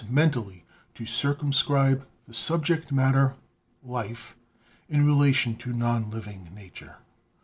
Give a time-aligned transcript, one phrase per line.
[0.09, 3.35] mentally to circumscribe the subject matter,
[3.83, 4.35] life,
[4.89, 6.95] in rela tion to non living nature.